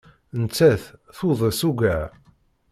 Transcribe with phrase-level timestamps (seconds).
[0.41, 0.83] Nettat
[1.15, 2.09] tudes ugar.